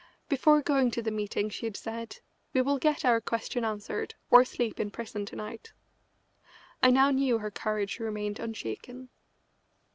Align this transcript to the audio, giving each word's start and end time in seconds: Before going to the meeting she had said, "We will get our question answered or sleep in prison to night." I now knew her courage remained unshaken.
Before 0.29 0.63
going 0.63 0.89
to 0.89 1.03
the 1.03 1.11
meeting 1.11 1.51
she 1.51 1.67
had 1.67 1.77
said, 1.77 2.21
"We 2.55 2.63
will 2.63 2.79
get 2.79 3.05
our 3.05 3.21
question 3.21 3.63
answered 3.63 4.15
or 4.31 4.43
sleep 4.43 4.79
in 4.79 4.89
prison 4.89 5.27
to 5.27 5.35
night." 5.35 5.73
I 6.81 6.89
now 6.89 7.11
knew 7.11 7.37
her 7.37 7.51
courage 7.51 7.99
remained 7.99 8.39
unshaken. 8.39 9.09